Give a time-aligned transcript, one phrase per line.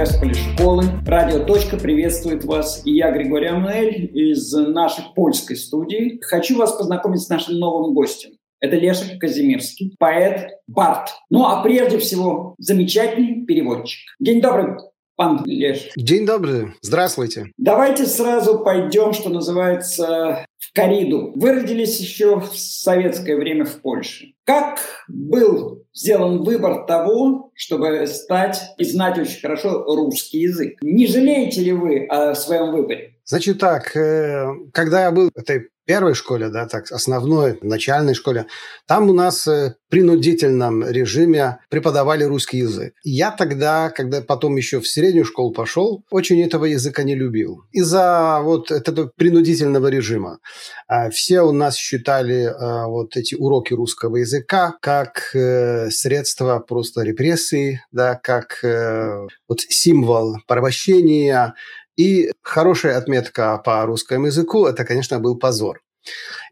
[0.00, 0.84] Тресполи школы.
[1.06, 2.80] Радио «Точка» приветствует вас.
[2.86, 6.18] И я, Григорий Амнель, из нашей польской студии.
[6.22, 8.30] Хочу вас познакомить с нашим новым гостем.
[8.60, 11.10] Это Лешек Казимирский, поэт, бард.
[11.28, 14.00] Ну, а прежде всего, замечательный переводчик.
[14.18, 14.78] День добрый,
[15.16, 15.90] пан Леш.
[15.96, 16.68] День добрый.
[16.80, 17.52] Здравствуйте.
[17.58, 21.32] Давайте сразу пойдем, что называется, в кориду.
[21.34, 24.32] Вы родились еще в советское время в Польше.
[24.50, 30.78] Как был сделан выбор того, чтобы стать и знать очень хорошо русский язык?
[30.82, 33.14] Не жалеете ли вы о своем выборе?
[33.24, 38.46] Значит так, э, когда я был этой первой школе, да, так, основной, начальной школе,
[38.86, 42.94] там у нас э, в принудительном режиме преподавали русский язык.
[43.02, 47.64] Я тогда, когда потом еще в среднюю школу пошел, очень этого языка не любил.
[47.72, 50.38] Из-за вот этого принудительного режима.
[50.86, 57.02] А все у нас считали а, вот эти уроки русского языка как э, средство просто
[57.02, 61.54] репрессии, да, как э, вот символ порабощения,
[62.00, 65.82] и хорошая отметка по русскому языку– это, конечно, был позор.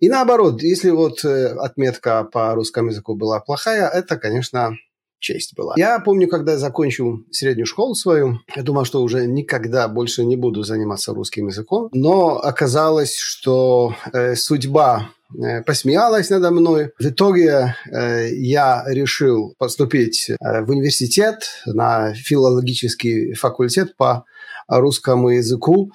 [0.01, 4.77] И наоборот, если вот э, отметка по русскому языку была плохая, это, конечно,
[5.19, 5.75] честь была.
[5.77, 10.37] Я помню, когда я закончил среднюю школу свою, я думал, что уже никогда больше не
[10.37, 16.93] буду заниматься русским языком, но оказалось, что э, судьба э, посмеялась надо мной.
[16.99, 24.25] В итоге э, я решил поступить э, в университет на филологический факультет по
[24.69, 25.91] русскому языку,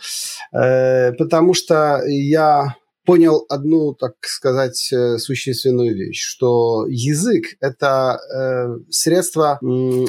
[0.52, 8.92] э, потому что я понял одну, так сказать, э, существенную вещь, что язык– это э,
[8.92, 9.60] средство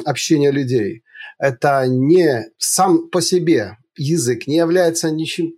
[0.04, 1.02] общения людей.
[1.38, 5.52] Это не сам по себе язык не является ничем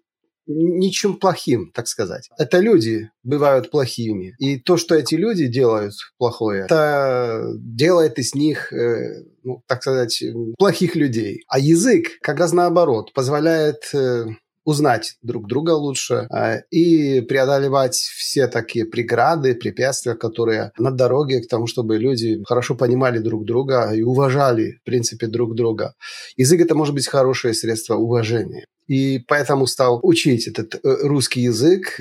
[0.48, 2.28] ничем плохим, так сказать.
[2.38, 4.34] Это люди бывают плохими.
[4.38, 10.22] И то, что эти люди делают плохое, это делает из них, э, ну, так сказать,
[10.56, 11.42] плохих людей.
[11.48, 14.26] А язык, как раз наоборот, позволяет э,
[14.66, 21.48] узнать друг друга лучше э, и преодолевать все такие преграды, препятствия, которые на дороге к
[21.48, 25.94] тому, чтобы люди хорошо понимали друг друга и уважали, в принципе, друг друга.
[26.36, 28.64] Язык– это может быть хорошее средство уважения.
[28.88, 31.98] И поэтому стал учить этот э, русский язык,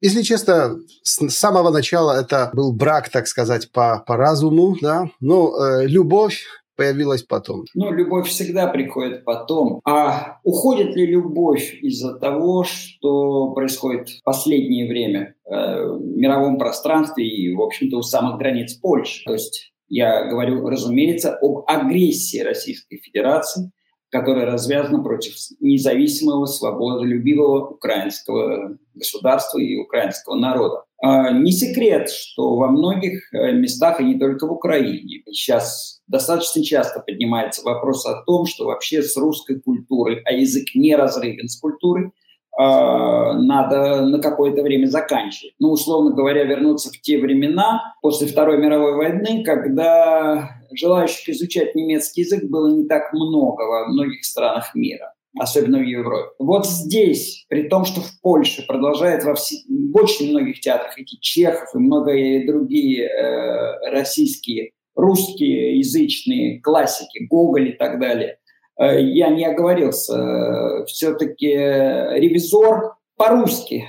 [0.00, 5.56] если честно, с самого начала это был брак, так сказать, по, по разуму, да, но
[5.56, 6.44] э, любовь
[6.78, 7.64] появилась потом?
[7.74, 9.80] Ну, любовь всегда приходит потом.
[9.84, 17.26] А уходит ли любовь из-за того, что происходит в последнее время э, в мировом пространстве
[17.26, 19.24] и, в общем-то, у самых границ Польши?
[19.24, 23.72] То есть я говорю, разумеется, об агрессии Российской Федерации,
[24.10, 30.84] которая развязана против независимого, свободолюбивого украинского государства и украинского народа.
[31.00, 36.64] А, не секрет, что во многих э, местах, и не только в Украине, сейчас достаточно
[36.64, 41.60] часто поднимается вопрос о том, что вообще с русской культурой, а язык не разрывен с
[41.60, 42.10] культурой,
[42.58, 45.54] а, надо на какое-то время заканчивать.
[45.60, 52.22] Ну, условно говоря, вернуться в те времена после Второй мировой войны, когда желающих изучать немецкий
[52.22, 56.30] язык было не так много во многих странах мира особенно в Европе.
[56.38, 61.18] Вот здесь, при том, что в Польше продолжает во все, в очень многих театрах идти
[61.20, 68.38] Чехов и многие другие э, российские, русские язычные классики, Гоголь и так далее,
[68.80, 70.14] э, я не оговорился.
[70.14, 73.84] Э, все-таки ревизор по-русски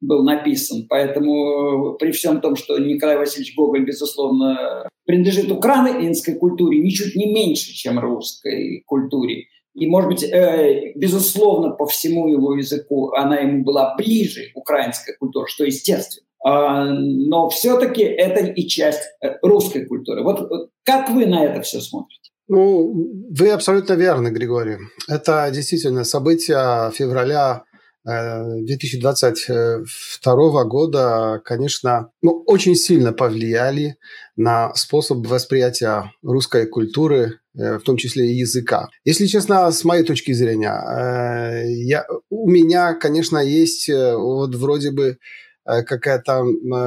[0.00, 0.86] был написан.
[0.88, 7.72] Поэтому при всем том, что Николай Васильевич Гоголь, безусловно, принадлежит украинской культуре ничуть не меньше,
[7.72, 13.94] чем русской культуре, и, может быть, э, безусловно, по всему его языку она ему была
[13.96, 16.26] ближе, украинская культура, что естественно.
[16.42, 20.22] А, но все-таки это и часть э, русской культуры.
[20.22, 22.30] Вот, как вы на это все смотрите?
[22.48, 24.78] Ну, вы абсолютно верны, Григорий.
[25.08, 27.62] Это действительно события февраля
[28.10, 33.96] 2022 э, года, конечно, ну, очень сильно повлияли
[34.36, 38.88] на способ восприятия русской культуры, э, в том числе и языка.
[39.04, 45.18] Если честно, с моей точки зрения, э, я, у меня, конечно, есть вот вроде бы
[45.64, 46.44] какая-то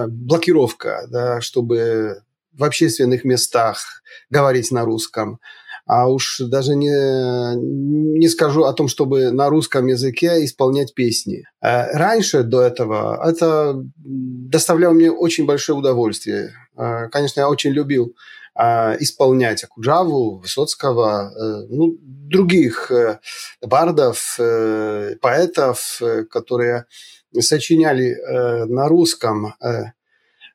[0.10, 2.22] блокировка, да, чтобы
[2.52, 5.40] в общественных местах говорить на русском
[5.86, 11.44] а уж даже не, не скажу о том, чтобы на русском языке исполнять песни.
[11.62, 16.54] Э, раньше до этого это доставляло мне очень большое удовольствие.
[16.78, 18.16] Э, конечно, я очень любил
[18.58, 21.32] э, исполнять Акуджаву, Высоцкого,
[21.70, 22.92] ну, других
[23.62, 24.38] бардов,
[25.22, 26.86] поэтов, которые
[27.40, 28.16] сочиняли
[28.68, 29.56] на русском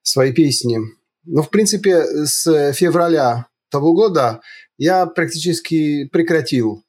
[0.02, 0.78] свои песни.
[1.25, 4.40] Но, в принципе, с февраля того года
[4.78, 6.82] я практически прекратил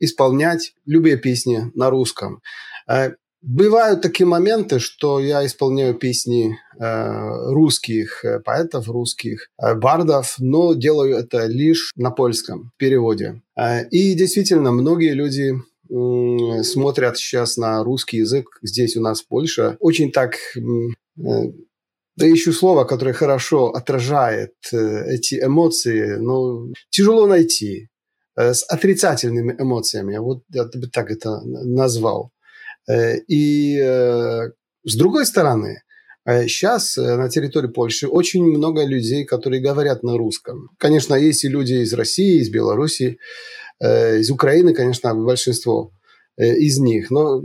[0.00, 2.40] исполнять любые песни на русском.
[3.42, 11.16] Бывают такие моменты, что я исполняю песни э, русских поэтов, русских э, бардов, но делаю
[11.16, 13.42] это лишь на польском переводе.
[13.58, 19.26] Э, и действительно, многие люди э, смотрят сейчас на русский язык здесь у нас в
[19.26, 21.52] Польше очень так э,
[22.16, 27.88] да ищу слово, которое хорошо отражает э, эти эмоции, но тяжело найти.
[28.36, 32.30] Э, с отрицательными эмоциями, вот я бы так это назвал.
[32.88, 35.82] Э, и с другой стороны,
[36.24, 40.68] Сейчас на территории Польши очень много людей, которые говорят на русском.
[40.78, 43.18] Конечно, есть и люди из России, из Беларуси,
[43.80, 45.90] из Украины, конечно, большинство
[46.36, 47.10] из них.
[47.10, 47.42] Но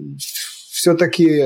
[0.70, 1.42] все-таки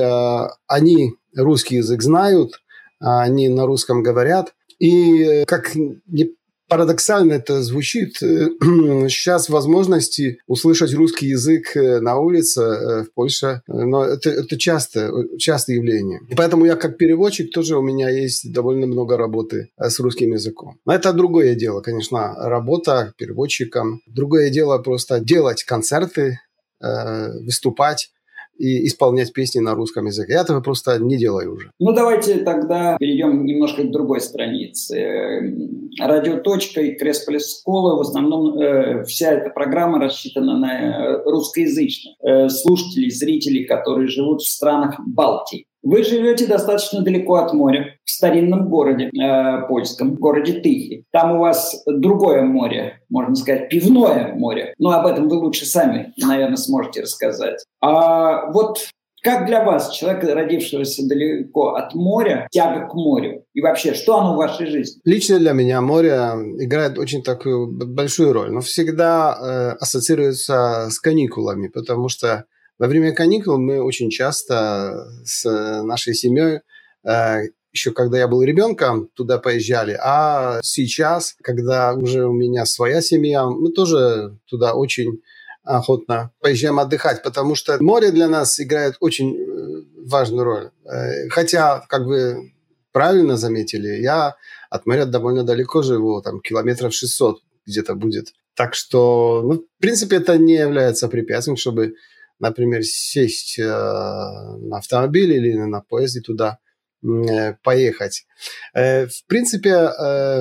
[0.66, 2.61] они русский язык знают,
[3.02, 4.54] они на русском говорят.
[4.78, 6.34] И как не
[6.72, 8.16] парадоксально это звучит.
[8.20, 15.10] Сейчас возможности услышать русский язык э, на улице э, в Польше, но это, это часто,
[15.38, 16.20] частое явление.
[16.34, 20.78] Поэтому я как переводчик тоже у меня есть довольно много работы э, с русским языком.
[20.86, 24.00] Но это другое дело, конечно, работа переводчиком.
[24.06, 26.38] Другое дело просто делать концерты,
[26.80, 28.10] выступать
[28.58, 30.34] и исполнять песни на русском языке.
[30.34, 31.70] Я этого просто не делаю уже.
[31.78, 34.98] Ну, давайте тогда перейдем немножко к другой странице.
[34.98, 41.22] Эм, Радио «Точка» и «Кресполис Школа» в основном э, вся эта программа рассчитана на э,
[41.24, 45.66] русскоязычных э, слушателей, зрителей, которые живут в странах Балтии.
[45.82, 51.04] Вы живете достаточно далеко от моря, в старинном городе э, польском, городе Тыхи.
[51.10, 54.74] Там у вас другое море, можно сказать, пивное море.
[54.78, 57.64] Но об этом вы лучше сами, наверное, сможете рассказать.
[57.80, 58.78] А вот
[59.22, 63.44] как для вас, человека, родившегося далеко от моря, тяга к морю?
[63.54, 65.00] И вообще, что оно в вашей жизни?
[65.04, 66.12] Лично для меня море
[66.58, 72.46] играет очень такую большую роль, но всегда э, ассоциируется с каникулами, потому что
[72.82, 75.44] во время каникул мы очень часто с
[75.84, 76.62] нашей семьей
[77.04, 79.96] э, еще когда я был ребенком, туда поезжали.
[80.02, 85.22] А сейчас, когда уже у меня своя семья, мы тоже туда очень
[85.62, 90.70] охотно поезжаем отдыхать, потому что море для нас играет очень э, важную роль.
[90.84, 92.52] Э, хотя, как вы
[92.90, 94.34] правильно заметили, я
[94.70, 98.32] от моря довольно далеко живу, там километров 600 где-то будет.
[98.56, 101.94] Так что, ну, в принципе, это не является препятствием, чтобы
[102.42, 106.58] например, сесть э, на автомобиль или на поезде туда
[107.04, 108.26] э, поехать.
[108.74, 109.90] Э, в принципе,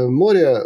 [0.10, 0.64] море,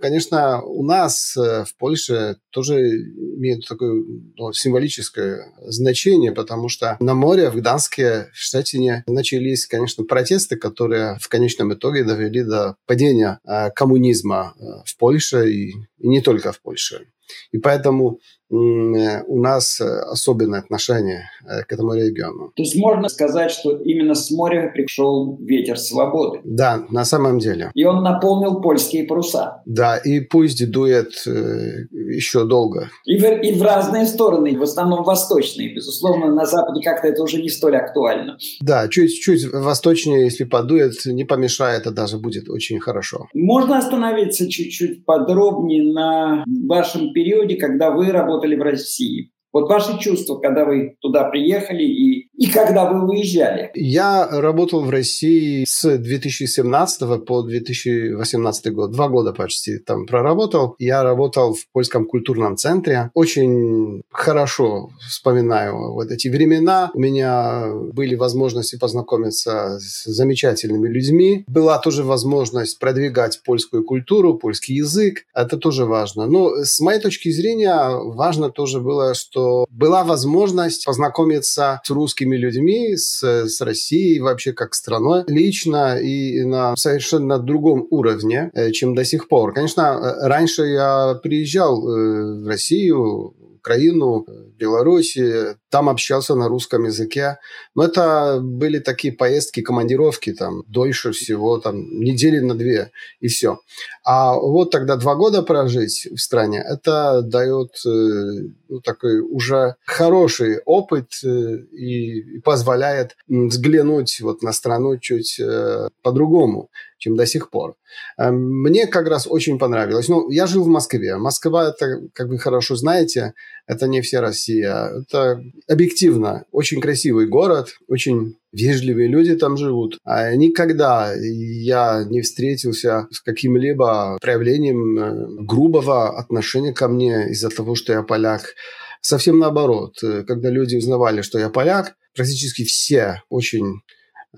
[0.00, 4.04] конечно, у нас в Польше тоже имеет такое
[4.36, 11.18] ну, символическое значение, потому что на море в Гданске, в Штатине начались, конечно, протесты, которые
[11.20, 13.40] в конечном итоге довели до падения
[13.74, 14.54] коммунизма
[14.84, 17.08] в Польше и, и не только в Польше.
[17.50, 22.52] И поэтому у нас э, особенное отношение э, к этому региону.
[22.54, 26.40] То есть можно сказать, что именно с моря пришел ветер свободы.
[26.44, 27.70] Да, на самом деле.
[27.74, 29.62] И он наполнил польские паруса.
[29.66, 32.90] Да, и пусть дует еще долго.
[33.04, 35.74] И в, и в разные стороны, в основном восточные.
[35.74, 38.38] Безусловно, на Западе как-то это уже не столь актуально.
[38.60, 43.26] Да, чуть-чуть восточнее, если подует, не помешает, это даже будет очень хорошо.
[43.34, 49.32] Можно остановиться чуть-чуть подробнее на вашем периоде, когда вы работали работали в России.
[49.52, 53.70] Вот ваши чувства, когда вы туда приехали и, и когда вы уезжали?
[53.74, 58.92] Я работал в России с 2017 по 2018 год.
[58.92, 60.74] Два года почти там проработал.
[60.78, 63.10] Я работал в Польском культурном центре.
[63.14, 66.90] Очень хорошо вспоминаю вот эти времена.
[66.94, 71.44] У меня были возможности познакомиться с замечательными людьми.
[71.46, 75.24] Была тоже возможность продвигать польскую культуру, польский язык.
[75.34, 76.26] Это тоже важно.
[76.26, 81.90] Но с моей точки зрения важно тоже было, что была возможность познакомиться с
[82.26, 88.70] русскими людьми, с, с Россией вообще как страной лично и на совершенно другом уровне, э,
[88.72, 89.52] чем до сих пор.
[89.54, 94.24] Конечно, э, раньше я приезжал э, в Россию, Украину,
[94.58, 97.36] Беларуси, там общался на русском языке.
[97.74, 103.58] Но это были такие поездки, командировки, там, дольше всего, там, недели на две, и все.
[104.02, 110.60] А вот тогда два года прожить в стране, это дает э, ну, такой уже хороший
[110.64, 111.28] опыт э,
[111.72, 117.76] и, и позволяет взглянуть вот на страну чуть э, по-другому чем до сих пор.
[118.18, 120.08] Мне как раз очень понравилось.
[120.08, 121.16] Ну, я жил в Москве.
[121.16, 123.34] Москва, это, как вы хорошо знаете,
[123.66, 124.90] это не вся Россия.
[125.02, 129.98] Это объективно, очень красивый город, очень вежливые люди там живут.
[130.04, 137.74] А никогда я не встретился с каким-либо проявлением э, грубого отношения ко мне из-за того,
[137.74, 138.54] что я поляк.
[139.00, 139.98] Совсем наоборот.
[140.00, 143.80] Когда люди узнавали, что я поляк, практически все очень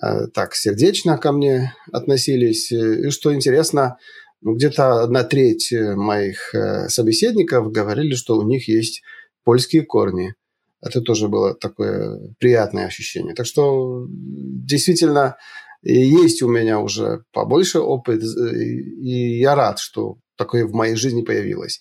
[0.03, 2.73] э, так сердечно ко мне относились.
[2.73, 3.99] И что интересно,
[4.41, 9.03] ну, где-то одна треть моих э, собеседников говорили, что у них есть
[9.45, 10.35] польские корни.
[10.81, 13.35] Это тоже было такое приятное ощущение.
[13.35, 15.37] Так что действительно
[15.83, 21.81] есть у меня уже побольше опыт, и я рад, что такое в моей жизни появилось.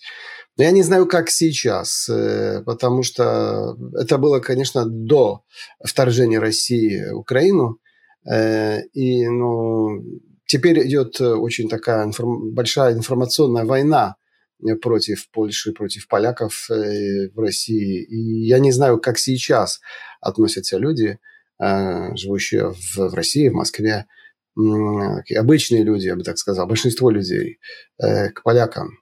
[0.56, 5.42] Но я не знаю, как сейчас, э, потому что это было, конечно, до
[5.84, 7.78] вторжения России в Украину.
[8.28, 10.02] Э, и ну,
[10.46, 12.52] теперь идет очень такая информ...
[12.52, 14.16] большая информационная война
[14.80, 18.02] против Польши, против поляков э, в России.
[18.04, 19.80] И я не знаю, как сейчас
[20.20, 21.18] относятся люди,
[21.62, 24.06] э, живущие в, России, в Москве,
[25.36, 27.58] обычные люди, я бы так сказал, большинство людей
[28.02, 28.98] э, к полякам.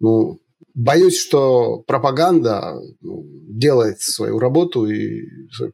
[0.00, 0.40] Ну,
[0.78, 5.22] боюсь, что пропаганда ну, делает свою работу и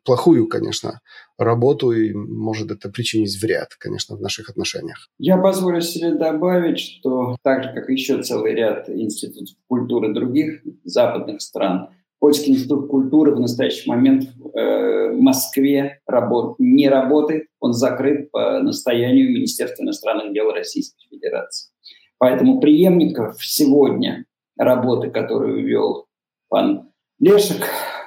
[0.04, 1.00] плохую, конечно,
[1.38, 5.10] работу, и может это причинить вред, конечно, в наших отношениях.
[5.18, 11.42] Я позволю себе добавить, что так же, как еще целый ряд институтов культуры других западных
[11.42, 18.30] стран, Польский институт культуры в настоящий момент э, в Москве работ, не работает, он закрыт
[18.30, 21.70] по настоянию Министерства иностранных дел Российской Федерации.
[22.16, 24.24] Поэтому преемников сегодня
[24.56, 26.06] работы, которую вел
[26.48, 27.64] пан Лешек,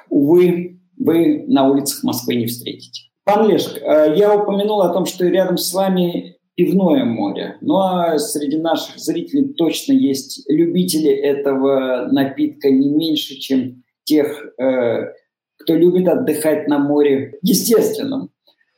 [0.08, 3.02] увы, вы на улицах Москвы не встретите.
[3.24, 7.56] Пан Лешек, э, я упомянул о том, что рядом с вами пивное море.
[7.60, 15.12] Ну а среди наших зрителей точно есть любители этого напитка не меньше, чем тех, э,
[15.58, 18.30] кто любит отдыхать на море естественном.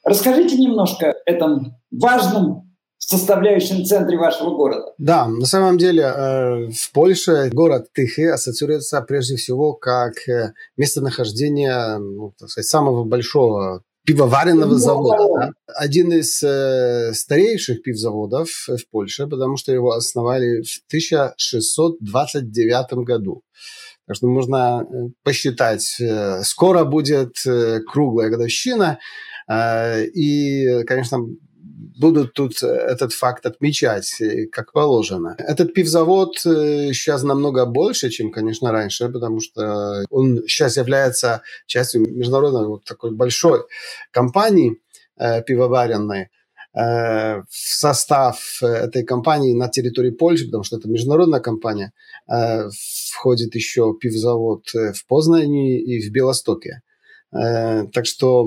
[0.04, 2.69] Расскажите немножко этом важном
[3.10, 4.92] составляющем центре вашего города.
[4.98, 10.14] Да, на самом деле э, в Польше город Тыхи ассоциируется прежде всего как
[10.76, 15.28] местонахождение ну, так сказать, самого большого пивоваренного завода.
[15.34, 15.52] Да?
[15.74, 23.42] Один из э, старейших пивзаводов в Польше, потому что его основали в 1629 году.
[24.10, 28.98] Так что можно э, посчитать, э, скоро будет э, круглая годовщина,
[29.52, 31.18] и, конечно,
[32.00, 35.36] будут тут этот факт отмечать, как положено.
[35.38, 42.66] Этот пивзавод сейчас намного больше, чем, конечно, раньше, потому что он сейчас является частью международной
[42.66, 43.60] вот такой большой
[44.10, 44.78] компании
[45.16, 46.30] пивоваренной.
[46.72, 51.92] В состав этой компании на территории Польши, потому что это международная компания,
[53.12, 56.82] входит еще пивзавод в Познани и в Белостоке.
[57.32, 58.44] Так что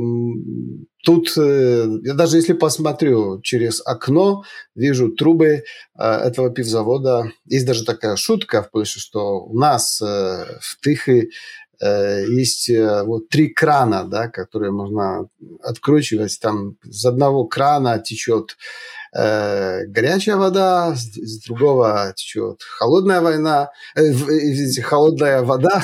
[1.05, 4.43] тут, я даже если посмотрю через окно,
[4.75, 5.63] вижу трубы
[5.97, 7.31] этого пивзавода.
[7.45, 11.29] Есть даже такая шутка в Польше, что у нас в Тыхе
[11.81, 12.69] есть
[13.05, 15.27] вот три крана, да, которые можно
[15.61, 16.37] откручивать.
[16.41, 18.57] Там с одного крана течет
[19.15, 25.83] э, горячая вода, из другого течет холодная война, э, извините, холодная вода,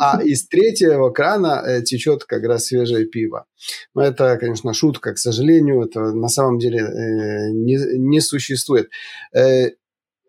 [0.00, 3.46] а из третьего крана э, течет как раз свежее пиво.
[3.94, 8.90] Но это, конечно, шутка, к сожалению, это на самом деле э, не, не существует.
[9.34, 9.70] Э,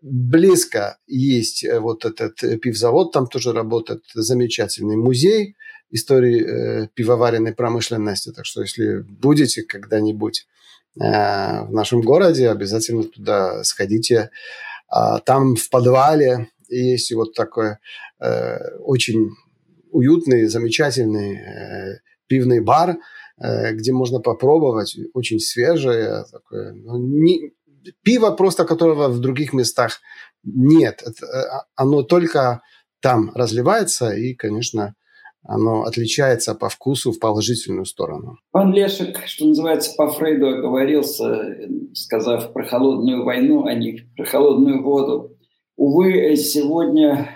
[0.01, 5.55] близко есть э, вот этот э, пивзавод, там тоже работает замечательный музей
[5.89, 6.41] истории
[6.83, 8.31] э, пивоваренной промышленности.
[8.31, 14.29] Так что если будете когда-нибудь Э, в нашем городе, обязательно туда сходите.
[14.87, 17.77] А, там в подвале есть вот такой
[18.19, 19.29] э, очень
[19.91, 22.97] уютный, замечательный э, пивный бар,
[23.71, 26.73] где можно попробовать очень свежее такое.
[26.73, 27.53] Ну, не,
[28.03, 29.99] пиво просто которого в других местах
[30.43, 31.01] нет.
[31.03, 32.61] Это, оно только
[32.99, 34.95] там разливается и, конечно,
[35.43, 38.37] оно отличается по вкусу в положительную сторону.
[38.51, 41.57] Пан Лешек, что называется, по Фрейду оговорился,
[41.93, 45.37] сказав про холодную войну, а не про холодную воду.
[45.77, 47.29] Увы, сегодня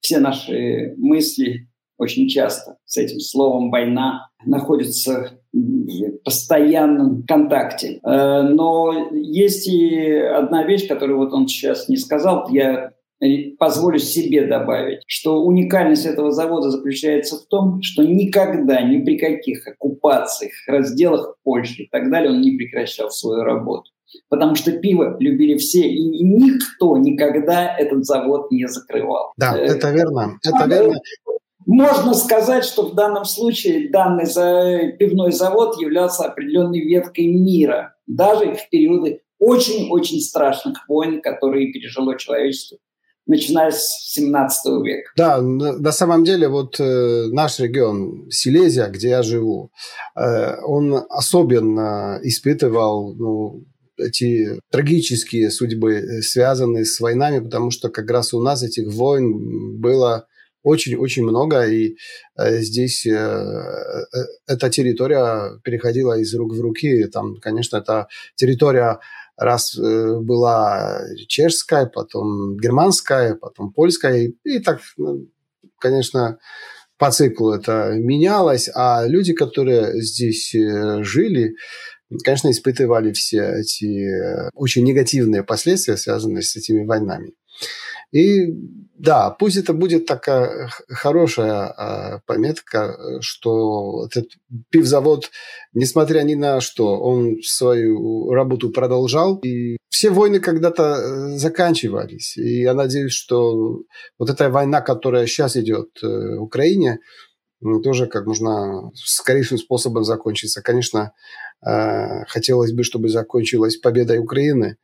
[0.00, 7.98] все наши мысли очень часто с этим словом «война» находятся в постоянном контакте.
[8.04, 12.92] Э, но есть и одна вещь, которую вот он сейчас не сказал, я
[13.58, 19.66] позволю себе добавить, что уникальность этого завода заключается в том, что никогда, ни при каких
[19.66, 23.90] оккупациях, разделах Польши и так далее он не прекращал свою работу.
[24.28, 29.32] Потому что пиво любили все, и никто никогда этот завод не закрывал.
[29.36, 30.38] Да, э, это верно.
[30.44, 30.98] Это верно.
[31.66, 38.70] Можно сказать, что в данном случае данный пивной завод являлся определенной веткой мира, даже в
[38.70, 42.78] периоды очень-очень страшных войн, которые пережило человечество
[43.28, 45.10] начиная с 17 века.
[45.16, 49.70] Да, на самом деле вот э, наш регион Силезия, где я живу,
[50.16, 53.64] э, он особенно испытывал ну,
[53.98, 59.78] эти трагические судьбы, э, связанные с войнами, потому что как раз у нас этих войн
[59.78, 60.26] было
[60.62, 61.96] очень-очень много, и
[62.36, 67.04] э, здесь э, э, эта территория переходила из рук в руки.
[67.06, 68.98] Там, конечно, эта территория
[69.38, 75.28] раз э, была чешская, потом германская, потом польская, и, так, ну,
[75.78, 76.38] конечно,
[76.98, 81.54] по циклу это менялось, а люди, которые здесь э, жили,
[82.24, 87.32] конечно, испытывали все эти э, очень негативные последствия, связанные с этими войнами.
[88.10, 88.46] И
[88.98, 94.30] да, пусть это будет такая хорошая э, пометка, что этот
[94.70, 95.30] пивзавод,
[95.72, 99.36] несмотря ни на что, он свою работу продолжал.
[99.38, 102.36] И все войны когда-то э, заканчивались.
[102.36, 103.82] И я надеюсь, что
[104.18, 107.00] вот эта война, которая сейчас идет э, в Украине,
[107.82, 110.62] тоже как можно скорейшим способом закончится.
[110.62, 111.12] Конечно,
[111.64, 114.76] э, хотелось бы, чтобы закончилась победой Украины,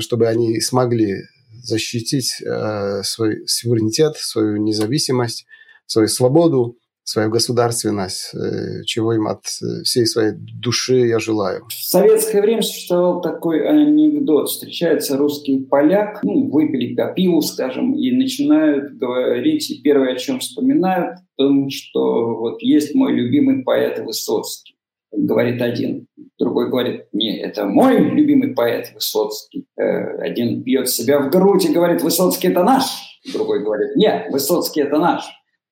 [0.00, 1.14] чтобы они смогли
[1.62, 5.46] защитить э, свой суверенитет, свою независимость,
[5.86, 6.76] свою свободу,
[7.08, 11.64] свою государственность, э, чего им от э, всей своей души я желаю.
[11.68, 14.50] В советское время существовал такой анекдот.
[14.50, 20.40] Встречается русский поляк, ну, выпили по пиву, скажем, и начинают говорить, и первое, о чем
[20.40, 24.67] вспоминают, о том, что вот есть мой любимый поэт Высоцкий
[25.12, 26.06] говорит один.
[26.38, 29.66] Другой говорит, не, это мой любимый поэт Высоцкий.
[29.76, 32.84] Э, один бьет себя в грудь и говорит, Высоцкий это наш.
[33.32, 35.24] Другой говорит, нет, Высоцкий это наш.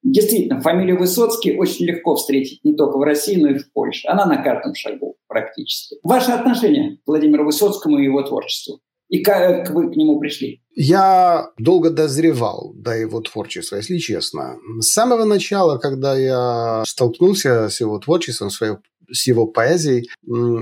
[0.02, 4.06] Действительно, фамилию Высоцкий очень легко встретить не только в России, но и в Польше.
[4.08, 5.96] Она на каждом шагу практически.
[6.02, 8.80] Ваше отношение к Владимиру Высоцкому и его творчеству?
[9.08, 10.62] И как вы к нему пришли?
[10.74, 14.56] Я долго дозревал до его творчества, если честно.
[14.80, 18.75] С самого начала, когда я столкнулся с его творчеством, своей
[19.12, 20.08] с его поэзией.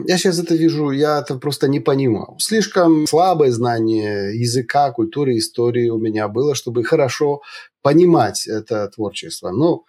[0.06, 2.36] Я сейчас это вижу, я это просто не понимал.
[2.38, 7.42] Слишком слабое знание языка, культуры, истории у меня было, чтобы хорошо
[7.82, 9.50] понимать это творчество.
[9.50, 9.84] Но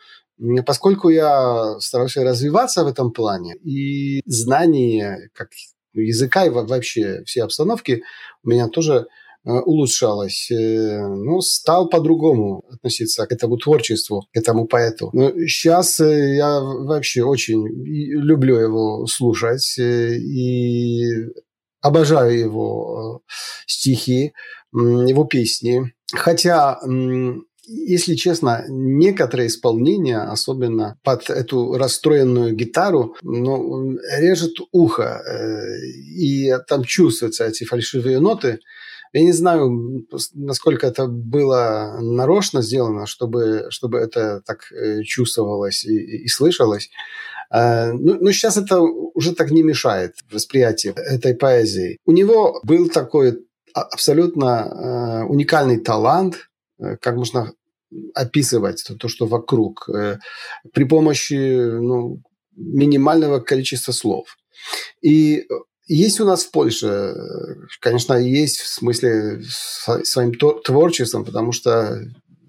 [0.66, 5.50] поскольку я старался развиваться в этом плане, и знание как
[5.94, 8.04] языка и вообще все обстановки
[8.44, 9.08] у меня тоже
[9.46, 15.10] улучшалось, э, ну, стал по-другому относиться к этому творчеству, к этому поэту.
[15.14, 21.04] Но сейчас э, я вообще очень люблю его слушать и
[21.82, 23.22] обожаю его
[23.68, 24.34] стихи,
[24.74, 25.94] его песни.
[26.12, 26.80] Хотя
[27.68, 35.22] если честно, некоторые исполнения, особенно под эту расстроенную гитару, ну, режет ухо.
[36.16, 38.60] И там чувствуются эти фальшивые ноты–
[39.16, 46.26] я не знаю, насколько это было нарочно сделано, чтобы, чтобы это так э, чувствовалось и,
[46.26, 46.90] и слышалось.
[47.50, 51.98] А, ну, но сейчас это уже так не мешает восприятию этой поэзии.
[52.06, 56.50] У него был такой а, абсолютно э, уникальный талант,
[56.80, 57.54] э, как можно
[58.14, 59.90] описывать то, то что вокруг,
[60.74, 62.22] при помощи ну,
[62.58, 64.36] минимального количества слов.
[65.02, 65.48] И
[65.88, 67.16] есть у нас в Польше,
[67.80, 72.02] конечно, есть в смысле своим творчеством, потому что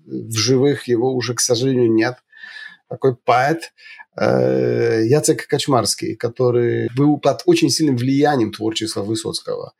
[0.07, 2.16] в живых его уже, к сожалению, нет.
[2.88, 3.72] Такой поэт
[4.16, 9.75] э, Яцек Качмарский, который был под очень сильным влиянием творчества Высоцкого.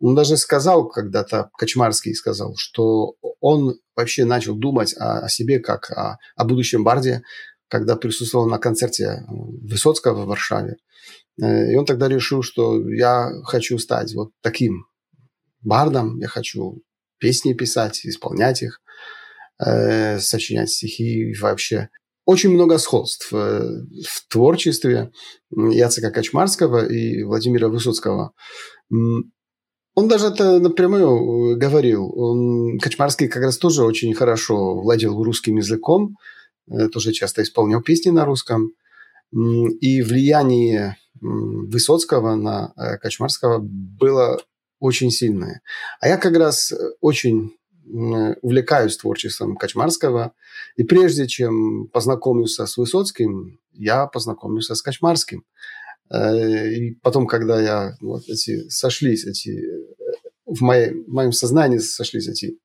[0.00, 5.90] Он даже сказал когда-то, Качмарский сказал, что он вообще начал думать о, о себе как
[5.90, 7.22] о, о будущем барде,
[7.68, 10.76] когда присутствовал на концерте Высоцкого в Варшаве.
[11.40, 14.86] Э, и он тогда решил, что я хочу стать вот таким
[15.60, 16.82] бардом, я хочу
[17.18, 18.80] песни писать, исполнять их,
[19.64, 21.88] э, сочинять стихи и вообще.
[22.24, 25.10] Очень много сходств э, в творчестве
[25.50, 28.32] Яцека Качмарского и Владимира Высоцкого.
[29.94, 32.10] Он даже это напрямую говорил.
[32.16, 36.16] Он, Качмарский как раз тоже очень хорошо владел русским языком,
[36.92, 38.70] тоже часто исполнял песни на русском.
[39.32, 44.40] И влияние Высоцкого на э, Качмарского было
[44.80, 45.62] очень сильное.
[46.00, 47.52] А я как раз очень
[47.86, 50.32] увлекаюсь творчеством Качмарского.
[50.76, 55.44] И прежде чем познакомился с Высоцким, я познакомился с Качмарским.
[56.10, 59.62] Э, и потом, когда я вот эти сошлись, эти
[60.44, 62.58] в, моей, в моем сознании сошлись эти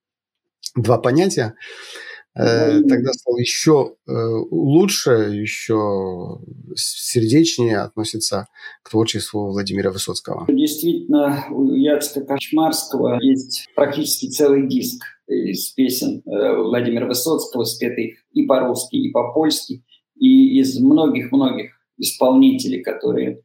[0.76, 2.07] два понятия, э,
[2.38, 4.12] тогда стал еще э,
[4.52, 6.40] лучше, еще
[6.76, 8.48] сердечнее относиться
[8.84, 10.46] к творчеству Владимира Высоцкого.
[10.48, 18.46] Действительно, у Яцка Кошмарского есть практически целый диск из песен э, Владимира Высоцкого, спетых и
[18.46, 19.84] по-русски, и по-польски,
[20.16, 23.42] и из многих-многих исполнителей, которые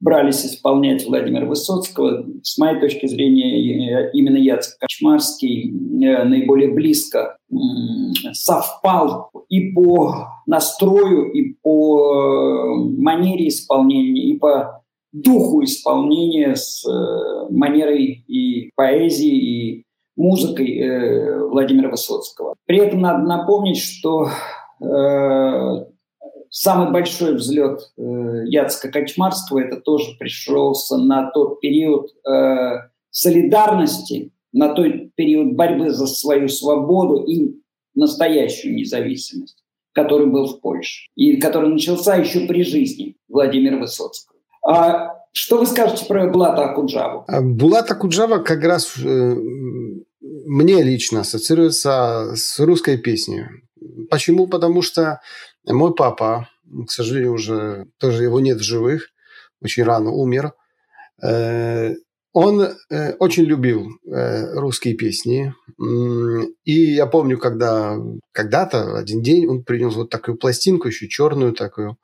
[0.00, 2.26] брались исполнять Владимира Высоцкого.
[2.42, 7.36] С моей точки зрения, именно Яцек Кочмарский э, наиболее близко
[8.32, 14.82] совпал и по настрою, и по манере исполнения, и по
[15.12, 19.84] духу исполнения с э, манерой и поэзией, и
[20.16, 22.54] музыкой э, Владимира Высоцкого.
[22.66, 24.28] При этом надо напомнить, что
[26.50, 28.02] самый большой взлет э,
[28.46, 36.06] Яцка Качмарского это тоже пришелся на тот период э, солидарности, на тот период борьбы за
[36.06, 37.60] свою свободу и
[37.94, 44.38] настоящую независимость, который был в Польше и который начался еще при жизни Владимира Высоцкого.
[44.66, 47.24] А что вы скажете про Булата Акуджаву?
[47.26, 49.34] А Булат Акуджава как раз э,
[50.20, 53.44] мне лично ассоциируется с русской песней.
[54.10, 54.46] Почему?
[54.46, 55.20] Потому что
[55.66, 56.48] мой папа,
[56.86, 59.08] к сожалению, уже тоже его нет в живых,
[59.60, 60.52] очень рано умер.
[61.22, 61.94] Э,
[62.32, 65.54] он э, очень любил э, русские песни.
[66.64, 67.96] И я помню, когда
[68.32, 71.96] когда-то, один день, он принес вот такую пластинку, еще черную такую.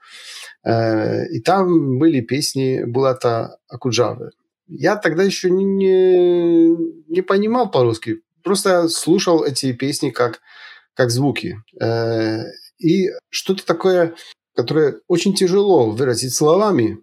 [0.66, 4.30] И там были песни Булата Акуджавы.
[4.66, 6.68] Я тогда еще не,
[7.08, 8.20] не, понимал по-русски.
[8.42, 10.40] Просто слушал эти песни как,
[10.94, 11.58] как звуки.
[12.78, 14.14] И что-то такое,
[14.54, 16.98] которое очень тяжело выразить словами,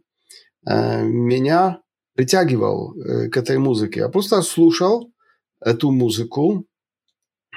[0.67, 1.81] э, меня
[2.15, 4.01] притягивал э, к этой музыке.
[4.01, 5.11] Я просто слушал
[5.59, 6.65] эту музыку,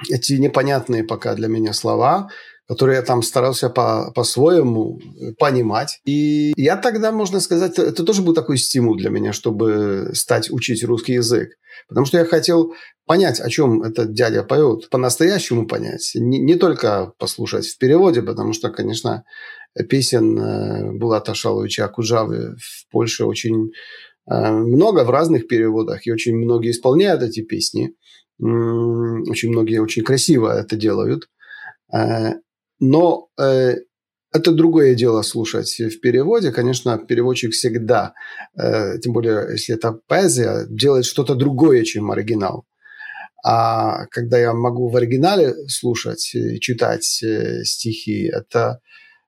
[0.09, 2.29] эти непонятные пока для меня слова,
[2.67, 4.99] которые я там старался по, по-своему
[5.37, 5.99] понимать.
[6.05, 10.83] И я тогда, можно сказать, это тоже был такой стимул для меня, чтобы стать учить
[10.83, 11.49] русский язык.
[11.87, 12.73] Потому что я хотел
[13.05, 16.11] понять, о чем этот дядя поет, по-настоящему понять.
[16.15, 19.23] Не, не только послушать в переводе, потому что, конечно,
[19.89, 23.71] песен э, Булата Шаловича Акуджавы в Польше очень
[24.29, 27.93] э, много в разных переводах, и очень многие исполняют эти песни.
[28.37, 31.29] Очень многие очень красиво это делают.
[32.79, 33.29] Э, но
[34.35, 36.51] это другое дело слушать в переводе.
[36.51, 38.13] Конечно, переводчик всегда,
[38.57, 42.65] э, тем более, если это поэзия, делает что-то другое, чем оригинал.
[43.45, 48.81] А когда я могу в оригинале слушать и читать э, стихи, это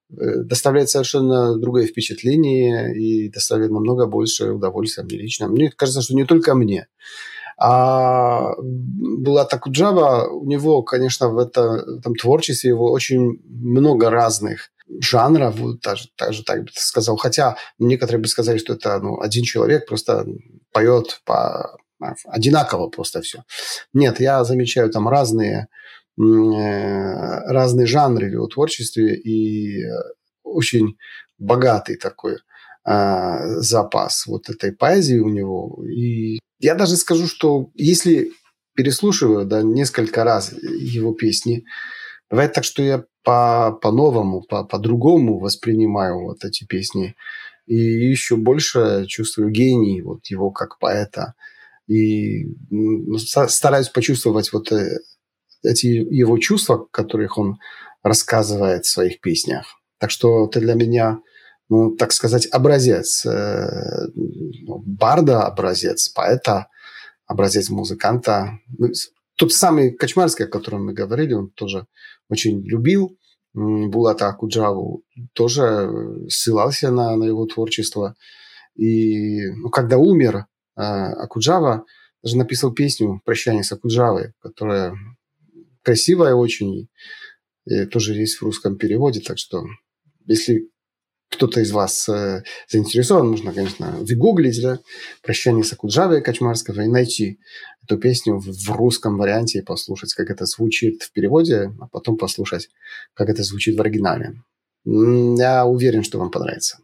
[0.10, 5.48] э, доставляет совершенно другое впечатление и доставляет намного больше удовольствия мне лично.
[5.48, 6.88] Мне кажется, что не только мне.
[7.60, 14.70] А была Такуджава, у него, конечно, в, это, этом творчестве его очень много разных
[15.02, 17.18] жанров, даже, даже так бы сказал.
[17.18, 20.26] Хотя некоторые бы сказали, что это ну, один человек просто
[20.72, 21.78] поет по
[22.26, 23.44] одинаково просто все.
[23.94, 25.68] Нет, я замечаю там разные,
[26.20, 29.84] э, разные жанры в его творчестве и
[30.44, 30.98] очень
[31.40, 32.38] богатый такой
[32.86, 35.84] э, запас вот этой поэзии у него.
[35.86, 38.32] И я даже скажу, что если
[38.76, 41.66] переслушиваю да, несколько раз его песни,
[42.30, 47.16] бывает так, что я по, по-новому, по, по-другому воспринимаю вот эти песни.
[47.66, 51.34] И еще больше чувствую гений вот его как поэта.
[51.88, 52.46] И
[53.18, 55.00] стараюсь почувствовать вот э,
[55.64, 57.58] эти его чувства, которых он
[58.04, 59.82] рассказывает в своих песнях.
[60.00, 61.20] Так что это для меня,
[61.70, 66.68] ну, так сказать, образец э, ну, барда, образец поэта,
[67.26, 68.60] образец музыканта.
[68.78, 68.90] Ну,
[69.36, 71.86] тот самый Качмарский, о котором мы говорили, он тоже
[72.30, 73.18] очень любил
[73.54, 75.04] Булата Акуджаву,
[75.34, 78.16] тоже э, ссылался на, на его творчество.
[78.76, 81.86] И ну, когда умер э, Акуджава,
[82.24, 84.94] даже написал песню «Прощание с Акуджавой», которая
[85.82, 86.90] красивая очень,
[87.66, 89.66] и тоже есть в русском переводе, так что
[90.26, 90.70] если
[91.30, 94.80] кто-то из вас э, заинтересован, можно, конечно, выгуглить, да,
[95.22, 97.40] «Прощание с Акуджавой» Качмарского и найти
[97.84, 102.18] эту песню в, в русском варианте и послушать, как это звучит в переводе, а потом
[102.18, 102.70] послушать,
[103.14, 104.34] как это звучит в оригинале.
[104.86, 106.78] Я уверен, что вам понравится.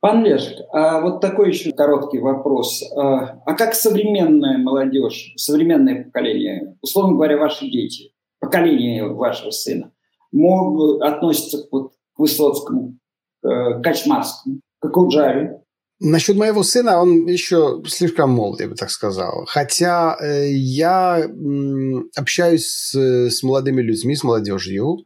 [0.00, 2.82] Пан Лешек, а вот такой еще короткий вопрос.
[2.96, 9.92] А, а как современная молодежь, современное поколение, условно говоря, ваши дети, поколение вашего сына,
[10.32, 12.98] могут относиться вот, к Высоцкому,
[13.44, 15.58] Э, Качмарскому, как Уджаре.
[15.98, 19.46] Насчет моего сына, он еще слишком молод, я бы так сказал.
[19.46, 24.98] Хотя э, я м, общаюсь с, с молодыми людьми, с молодежью.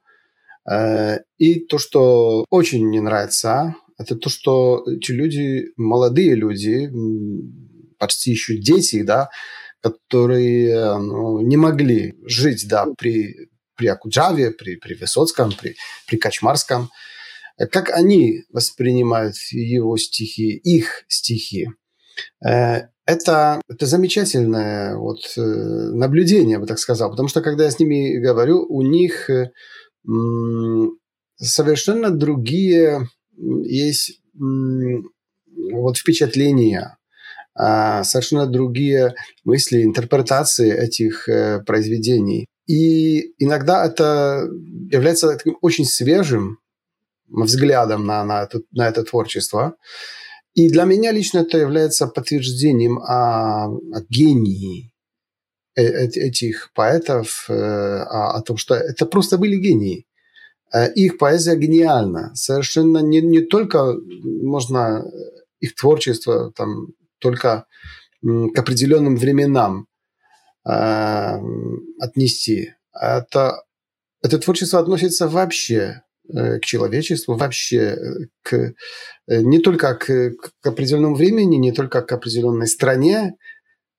[0.70, 6.90] Э, и то, что очень мне нравится, это то, что эти люди, молодые люди,
[7.99, 9.31] почти еще дети, да,
[9.81, 16.90] которые ну, не могли жить да, при, при Акуджаве, при, при Высоцком, при, при Качмарском.
[17.71, 21.69] Как они воспринимают его стихи, их стихи.
[22.45, 27.11] Э, это, это замечательное вот, э, наблюдение, я бы так сказал.
[27.11, 29.51] Потому что, когда я с ними говорю, у них э,
[31.37, 34.21] совершенно другие есть
[35.73, 36.97] вот впечатления
[37.55, 39.14] а, совершенно другие
[39.45, 41.29] мысли, интерпретации этих
[41.66, 42.47] произведений.
[42.66, 44.47] И иногда это
[44.90, 46.59] является таким очень свежим
[47.28, 49.76] взглядом на, на, это, на это творчество.
[50.54, 54.92] И для меня лично это является подтверждением о, о гении
[55.76, 60.06] э, этих поэтов, э, о, о том, что это просто были гении.
[60.94, 62.34] Их поэзия гениальна.
[62.34, 65.04] Совершенно не, не только можно
[65.60, 67.66] их творчество там, только
[68.22, 69.86] к определенным временам
[70.66, 71.38] э,
[72.00, 72.74] отнести.
[72.92, 73.62] Это,
[74.22, 77.96] это творчество относится вообще э, к человечеству, вообще э,
[78.42, 78.74] к,
[79.28, 83.36] не только к, к определенному времени, не только к определенной стране,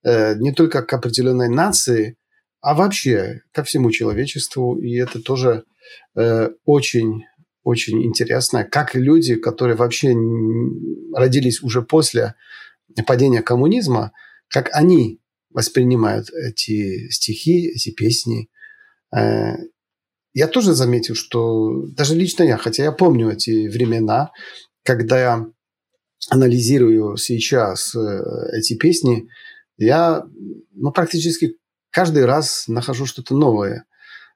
[0.04, 2.16] не только к определенной нации,
[2.62, 4.80] а вообще ко всему человечеству.
[4.80, 5.66] И это тоже
[6.66, 7.24] очень
[7.64, 10.16] очень интересно, как люди, которые вообще
[11.14, 12.36] родились уже после
[13.06, 14.14] падения коммунизма,
[14.48, 18.50] как они воспринимают эти стихи, эти песни.
[20.38, 24.30] Я тоже заметил, что даже лично я, хотя я помню эти времена,
[24.84, 25.46] когда я
[26.30, 28.22] анализирую сейчас э,
[28.54, 29.30] эти песни,
[29.78, 30.24] я
[30.76, 31.58] ну, практически
[31.90, 33.86] каждый раз нахожу что-то новое.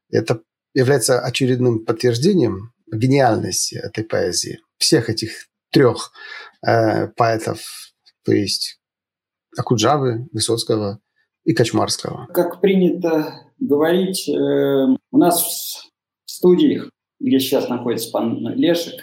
[0.10, 0.42] Это
[0.74, 4.60] является очередным подтверждением гениальности этой поэзии.
[4.80, 6.14] Всех этих трех
[6.66, 7.60] э, поэтов
[8.26, 8.80] то есть
[9.56, 11.00] Акуджавы, Высоцкого
[11.44, 12.26] и Качмарского.
[12.34, 15.90] Как принято говорить, э, у нас
[16.41, 18.99] в студиях, где сейчас находится пан Лешек,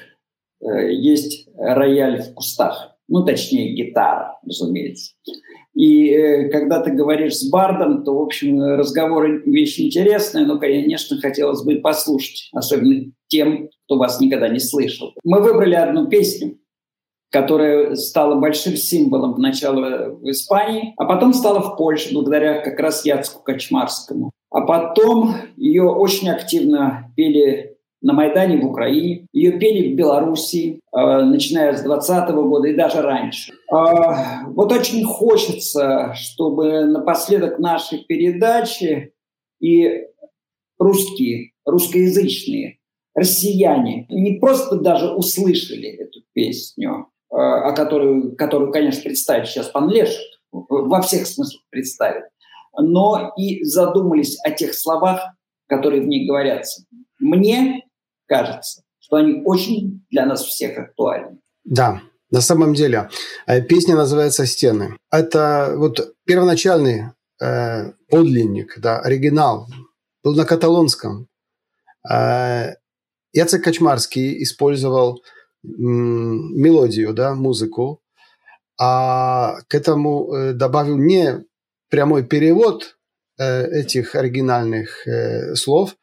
[0.60, 2.96] э, есть рояль в кустах.
[3.08, 5.14] Ну, точнее, гитара, разумеется.
[5.74, 11.18] И э, когда ты говоришь с бардом, то, в общем, разговор вещь интересная, но, конечно,
[11.18, 15.14] хотелось бы послушать, особенно тем, кто вас никогда не слышал.
[15.22, 16.58] Мы выбрали одну песню,
[17.30, 23.04] которая стала большим символом начала в Испании, а потом стала в Польше благодаря как раз
[23.04, 24.32] Яцку Качмарскому.
[24.50, 31.22] А потом ее очень активно пели на Майдане в Украине, ее пели в Белоруссии, э,
[31.22, 33.52] начиная с 20 года и даже раньше.
[33.72, 39.12] Э, вот очень хочется, чтобы напоследок нашей передачи
[39.60, 40.06] и
[40.78, 42.78] русские, русскоязычные,
[43.14, 49.90] россияне не просто даже услышали эту песню, Э, о которой, которую, конечно, представит сейчас пан
[49.90, 52.24] Лешек, во всех смыслах представит,
[52.78, 55.20] но и задумались о тех словах,
[55.66, 56.84] которые в ней говорятся.
[57.18, 57.82] Мне
[58.26, 61.38] кажется, что они очень для нас всех актуальны.
[61.64, 63.10] Да, на самом деле.
[63.46, 64.96] Э, песня называется «Стены».
[65.10, 69.66] Это вот первоначальный э, подлинник, да, оригинал,
[70.22, 71.28] был на каталонском.
[72.08, 72.74] Э,
[73.32, 75.22] Яцек Качмарский использовал
[75.62, 78.00] мелодию, да, музыку,
[78.80, 81.44] а к этому э, добавил не
[81.88, 82.96] прямой перевод
[83.38, 85.96] э, этих оригинальных э, слов,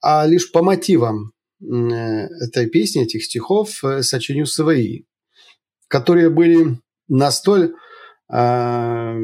[0.00, 5.04] а лишь по мотивам этой песни, этих стихов сочинил свои,
[5.86, 7.74] которые были настолько
[8.32, 9.16] э,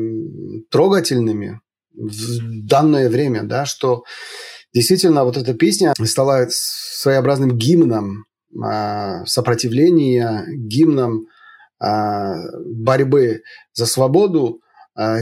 [0.70, 1.60] трогательными
[1.92, 4.04] в данное время, да, что
[4.72, 8.26] действительно вот эта песня стала своеобразным гимном
[8.62, 11.26] а, сопротивления, гимном
[11.80, 13.42] а, борьбы
[13.74, 14.60] за свободу,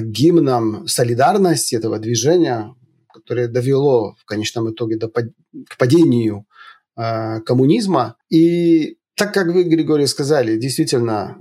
[0.03, 2.75] гимном солидарности этого движения,
[3.13, 6.47] которое довело в конечном итоге до, к падению
[6.95, 8.17] коммунизма.
[8.31, 11.37] И так как вы, Григорий, сказали, действительно,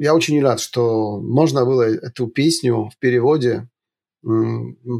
[0.00, 3.68] я очень рад, что можно было эту песню в переводе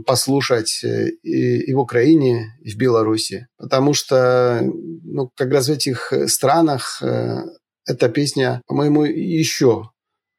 [0.06, 3.48] послушать э, и, в Украине, и в Беларуси.
[3.58, 7.42] Потому что ну, как раз в этих странах э,
[7.86, 9.90] эта песня, по-моему, еще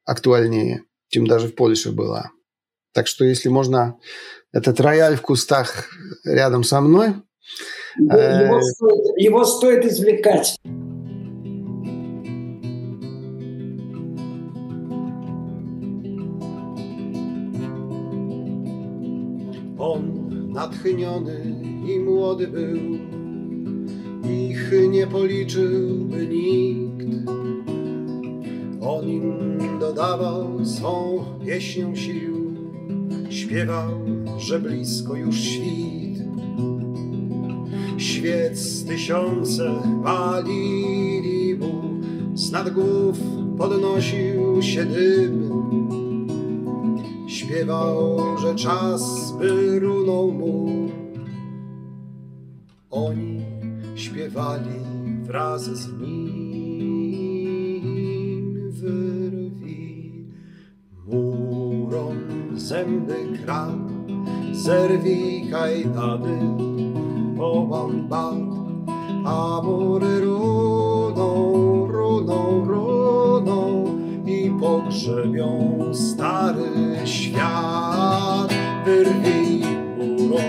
[0.04, 2.32] актуальнее, чем даже в Польше была.
[2.94, 4.00] Так что если можно
[4.52, 5.90] этот рояль в кустах
[6.26, 7.16] рядом со мной...
[7.98, 8.62] Его, э...
[8.62, 10.56] стоит, его стоит извлекать.
[19.78, 21.42] On natchniony
[21.94, 23.00] i młody był,
[24.30, 27.61] ich nie policzyłby nikt.
[28.82, 32.56] On im dodawał swą pieśnią sił,
[33.30, 33.92] śpiewał,
[34.38, 36.24] że blisko już świt.
[37.98, 41.82] Świec tysiące palili mu,
[42.34, 43.20] z nad głów
[43.58, 45.52] podnosił się dym.
[47.28, 50.90] Śpiewał, że czas by runął mu.
[52.92, 53.42] Oni
[53.96, 54.80] śpiewali
[55.24, 56.51] wraz z nim
[62.82, 63.86] zęby krat,
[64.52, 66.38] zerwij kajdany,
[67.38, 68.52] połam bat,
[69.26, 71.30] a mury runą,
[71.88, 73.86] runą, runą
[74.26, 76.72] i pogrzebią stary
[77.06, 78.54] świat.
[78.86, 79.62] Wyrwij
[79.98, 80.42] murą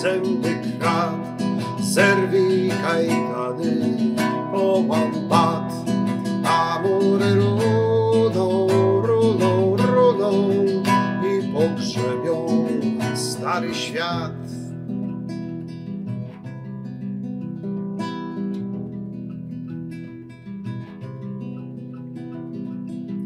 [0.00, 1.42] zęby krat,
[1.80, 3.94] zerwij kajdany,
[4.52, 5.17] połam
[11.68, 12.46] pogrzebią
[13.14, 14.32] stary świat.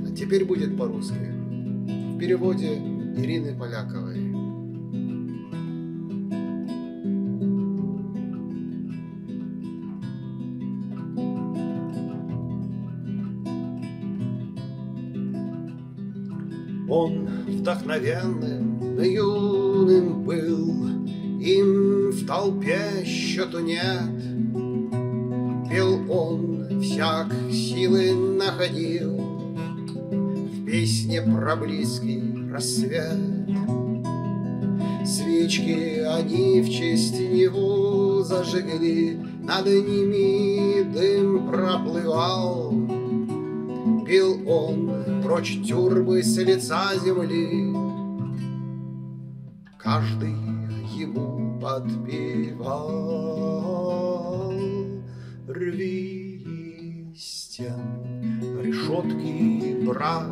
[0.07, 1.14] А теперь будет по-русски.
[2.14, 2.78] В переводе
[3.16, 4.32] Ирины Поляковой.
[17.62, 20.88] Вдохновенным, юным был,
[21.40, 24.11] Им в толпе счету нет.
[25.70, 29.16] Пел он, всяк силы находил
[30.11, 33.16] В песне про близкий рассвет.
[35.07, 42.72] Свечки они в честь него зажгли, Над ними дым проплывал.
[44.05, 44.91] Пил он
[45.33, 47.75] прочь тюрбы с лица земли,
[49.79, 50.35] Каждый
[50.95, 52.92] ему подпевал.
[55.49, 60.27] Рви стен, решетки, брат,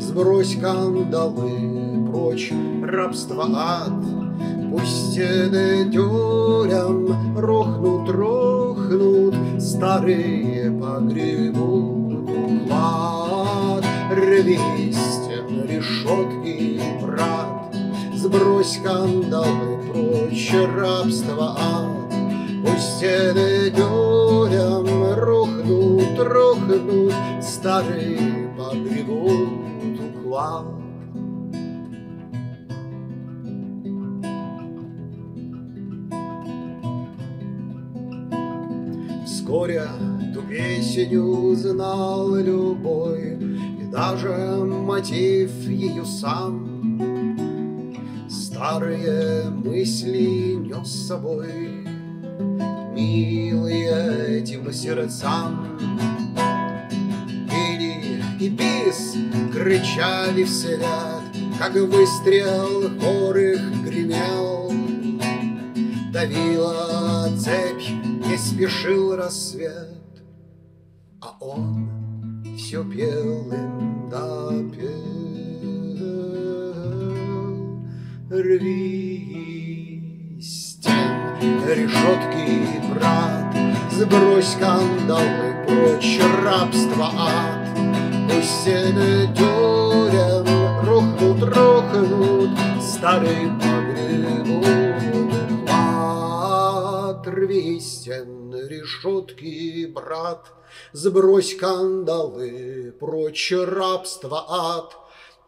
[0.00, 4.04] Сбрось кандалы, прочь рабство ад,
[4.70, 11.95] Пусть стены тюрям рухнут, рухнут, Старые погребут.
[14.36, 17.74] Стен, решетки, брат,
[18.14, 22.12] Сбрось кандалы, прочь рабство ад,
[22.62, 30.66] Пусть стены тюрям рухнут, рухнут, Старые погребут уклад.
[39.24, 39.84] Вскоре
[40.34, 43.55] ту песню узнал любой,
[43.96, 47.88] даже мотив ее сам.
[48.28, 51.86] Старые мысли нес с собой,
[52.92, 55.78] Милые этим сердцам.
[57.50, 59.14] Или и бис
[59.54, 60.84] кричали вслед,
[61.58, 63.36] Как выстрел хор
[63.82, 64.72] гремел.
[66.12, 67.88] Давила цепь,
[68.26, 69.96] не спешил рассвет,
[71.22, 71.85] А он
[72.66, 74.90] все пел им допел.
[78.28, 80.02] Рви
[80.42, 83.54] стен, решетки, брат,
[83.92, 87.68] Сбрось кандалы, прочь рабство ад.
[88.28, 90.48] Пусть стены тюрем
[90.84, 92.50] рухнут, рухнут,
[92.82, 94.66] Старый погребут
[95.62, 97.26] уклад.
[97.28, 100.52] Рви стен, решетки, брат,
[100.92, 104.96] Сбрось кандалы, прочь рабство ад.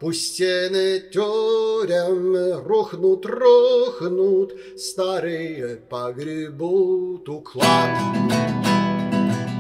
[0.01, 7.90] Пусть стены тюрем рухнут, рухнут, Старые погребут уклад.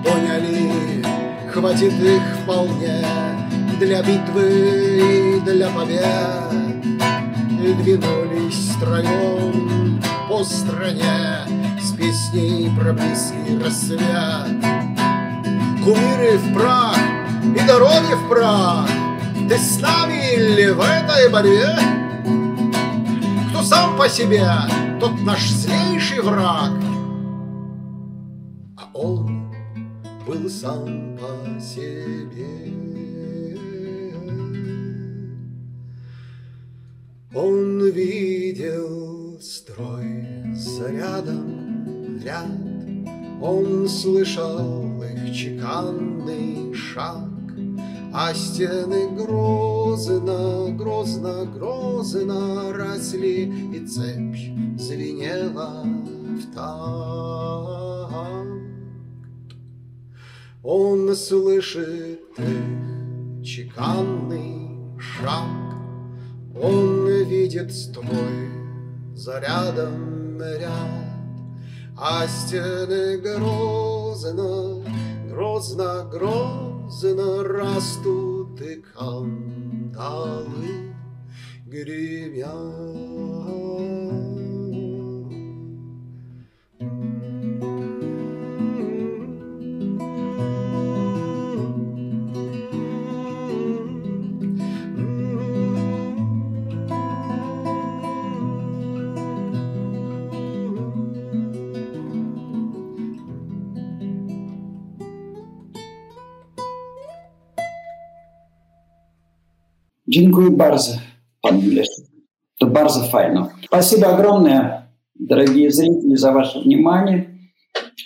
[0.04, 1.04] Поняли,
[1.52, 3.04] хватит их вполне
[3.80, 6.52] Для битвы и для побед.
[7.60, 11.67] И двинулись втроем по стране
[11.98, 14.62] песней про близкий рассвет.
[15.84, 16.96] Кумиры в прах
[17.42, 18.88] и дороги в прах,
[19.48, 21.66] Ты с нами или в этой борьбе?
[23.50, 24.46] Кто сам по себе,
[25.00, 26.72] тот наш злейший враг.
[28.76, 29.52] А он
[30.26, 32.74] был сам по себе.
[37.34, 40.88] Он видел строй за
[42.24, 42.46] ряд,
[43.40, 47.28] Он слышал их чеканный шаг,
[48.12, 53.44] А стены грозно, грозно, грозно росли,
[53.74, 54.36] И цепь
[54.78, 57.48] звенела в такт.
[60.70, 65.74] Он слышит их чеканный шаг,
[66.60, 68.50] Он видит строй
[69.14, 71.07] за рядом ряд,
[72.00, 74.84] А стены грозно,
[75.28, 80.94] грозно, грозно Растут и кандалы
[81.66, 83.47] гремят.
[110.10, 110.92] Dziękuję bardzo,
[111.42, 112.06] pan Лешев.
[112.60, 113.50] Это bardzo файно.
[113.66, 117.38] Спасибо огромное, дорогие зрители, за ваше внимание.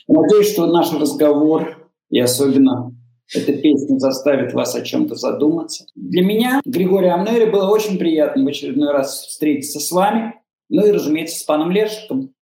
[0.09, 2.92] Надеюсь, что наш разговор и особенно
[3.32, 5.86] эта песня заставит вас о чем-то задуматься.
[5.94, 10.34] Для меня, Григорий Амнери, было очень приятно в очередной раз встретиться с вами,
[10.68, 12.34] ну и, разумеется, с паном Лешиком.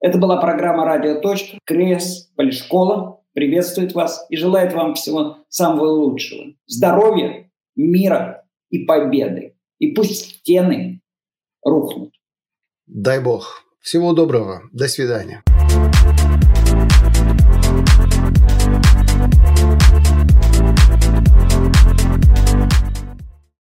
[0.00, 1.20] Это была программа «Радио.
[1.20, 1.58] Точка».
[1.64, 6.54] КРС Полишкола приветствует вас и желает вам всего самого лучшего.
[6.66, 8.39] Здоровья, мира
[8.70, 9.56] и победы.
[9.78, 11.00] И пусть стены
[11.64, 12.14] рухнут.
[12.86, 13.64] Дай бог.
[13.80, 14.62] Всего доброго.
[14.72, 15.42] До свидания.